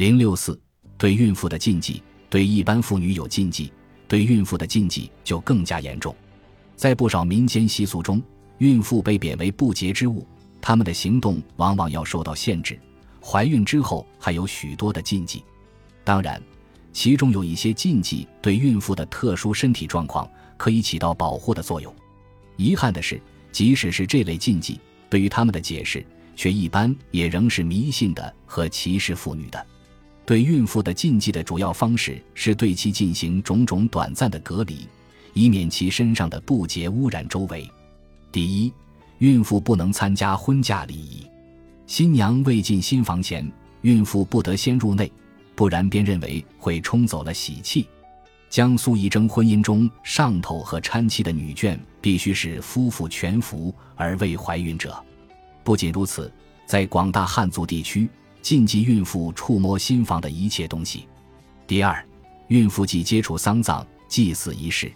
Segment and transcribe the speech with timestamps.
[0.00, 0.58] 零六四，
[0.96, 3.70] 对孕妇的禁忌，对一般妇女有禁忌，
[4.08, 6.16] 对孕妇的禁忌就更加严重。
[6.74, 8.22] 在不少民间习俗中，
[8.56, 10.26] 孕妇被贬为不洁之物，
[10.58, 12.80] 她们的行动往往要受到限制。
[13.22, 15.44] 怀孕之后还有许多的禁忌，
[16.02, 16.42] 当然，
[16.94, 20.26] 其中有一些禁忌对孕妇的特殊身体状况
[20.56, 21.94] 可以起到保护的作用。
[22.56, 23.20] 遗憾的是，
[23.52, 24.80] 即使是这类禁忌，
[25.10, 26.02] 对于他们的解释，
[26.34, 29.66] 却一般也仍是迷信的和歧视妇女的。
[30.30, 34.86] 对孕妇的禁忌的主要方式是对其进行种种短暂的隔离，
[35.32, 37.68] 以免其身上的不洁污染周围。
[38.30, 38.72] 第一，
[39.18, 41.26] 孕妇不能参加婚嫁礼仪。
[41.84, 43.44] 新娘未进新房前，
[43.80, 45.10] 孕妇不得先入内，
[45.56, 47.88] 不然便认为会冲走了喜气。
[48.48, 54.96] 江苏仪征婚姻中，上头和搀妻的女眷必须是夫妇全服而未怀孕者。
[55.64, 56.32] 不仅如此，
[56.66, 58.08] 在广大汉族地区，
[58.42, 61.06] 禁忌孕妇触摸新房的一切东西。
[61.66, 62.04] 第二，
[62.48, 64.90] 孕妇忌接触丧葬祭祀仪式，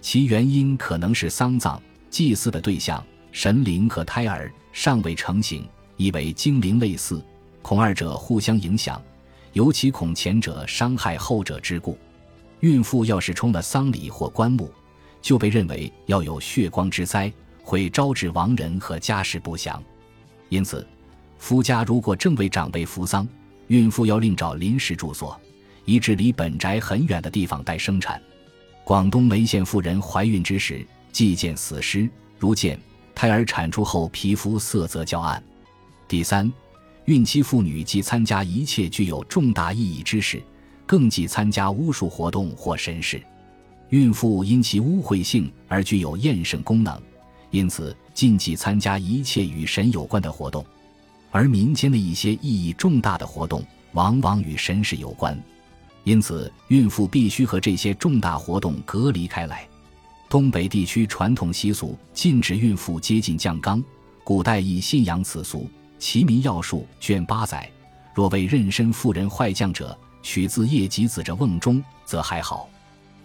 [0.00, 5.66] 其原因可能是丧葬祭祀的对象神灵和胎儿尚未成型。
[5.98, 7.24] 以为精灵类似，
[7.62, 9.00] 恐二者互相影响，
[9.54, 11.96] 尤其恐前者伤害后者之故。
[12.60, 14.70] 孕妇要是冲了丧礼或棺木，
[15.22, 19.82] 就被认为要有血光之灾，会招致亡人和家事不祥。
[20.50, 20.86] 因此，
[21.38, 23.26] 夫家如果正为长辈扶丧，
[23.68, 25.38] 孕妇要另找临时住所，
[25.84, 28.20] 以至离本宅很远的地方待生产。
[28.84, 32.78] 广东梅县妇人怀孕之时，既见死尸，如见
[33.14, 35.42] 胎儿产出后皮肤色泽较暗。
[36.08, 36.52] 第三，
[37.06, 40.42] 孕期妇女忌参加一切具有重大意义之事，
[40.86, 43.20] 更忌参加巫术活动或神事。
[43.90, 47.00] 孕妇因其污秽性而具有验圣功能，
[47.50, 50.64] 因此禁忌参加一切与神有关的活动。
[51.36, 55.38] 而民间的一些意义重大的活动，往往与神事有关，
[56.02, 59.68] 因此孕妇必须和这些重大活动隔离开来。
[60.30, 63.84] 东北地区传统习俗禁止孕妇接近酱缸，
[64.24, 65.58] 古代亦信仰此俗。
[65.98, 67.70] 《齐民要术》卷八载，
[68.14, 72.66] 若为妊娠妇人坏酱者，取自叶及子者瓮中，则还好。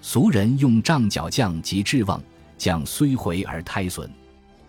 [0.00, 2.18] 俗人用杖脚酱及制瓮，
[2.56, 4.10] 酱虽回而胎损。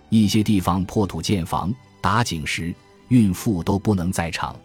[0.10, 2.76] 一些地方破土建房打井时，
[3.10, 4.56] 孕妇都不能在场。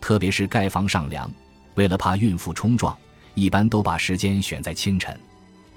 [0.00, 1.28] 特别是盖房上梁，
[1.74, 2.96] 为了怕孕妇冲撞，
[3.34, 5.18] 一般都把时间选在清晨。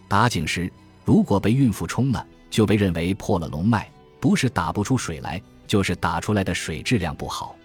[0.07, 0.71] 打井时，
[1.05, 5.41] 如果被孕妇冲了，就被认为破了龙脉，不是打不出水来。
[5.69, 7.55] 就是打出来的水质量不好。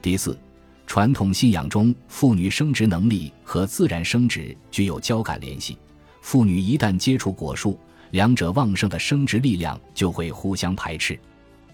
[0.00, 0.38] 第四，
[0.86, 5.76] 传统信仰中，妇女生殖能力和自然生殖具有交感联系。
[6.22, 7.78] 妇女一旦接触果树，
[8.12, 11.20] 两者旺盛的生殖力量就会互相排斥。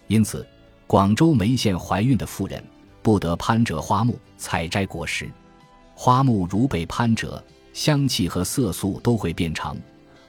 [0.08, 0.44] 因此，
[0.88, 2.64] 广州梅县怀孕的妇人
[3.02, 5.30] 不得攀折花木、采摘果实。
[5.94, 7.44] 花木如被攀折，
[7.74, 9.76] 香气和色素都会变长；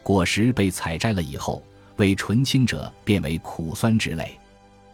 [0.03, 1.63] 果实被采摘了以后，
[1.95, 4.37] 为纯青者变为苦酸之类。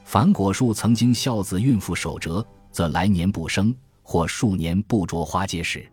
[0.03, 5.83] 凡果树曾经孝子孕妇守折，则来年不生，或数年不着花结实。